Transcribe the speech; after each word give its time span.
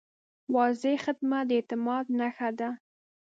واضح 0.55 0.95
خدمت 1.05 1.43
د 1.47 1.49
اعتماد 1.57 2.05
نښه 2.19 2.49
ده. 2.59 2.69